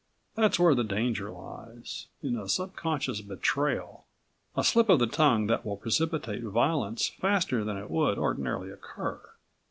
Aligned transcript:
That's 0.33 0.57
where 0.57 0.73
the 0.73 0.83
danger 0.83 1.29
lies, 1.29 2.07
in 2.23 2.35
a 2.35 2.49
subconscious 2.49 3.21
betrayal, 3.21 4.07
a 4.55 4.63
slip 4.63 4.89
of 4.89 4.97
the 4.97 5.05
tongue 5.05 5.45
that 5.45 5.63
will 5.63 5.77
precipitate 5.77 6.41
violence 6.41 7.09
faster 7.09 7.63
than 7.63 7.77
it 7.77 7.91
would 7.91 8.17
ordinarily 8.17 8.71
occur. 8.71 9.21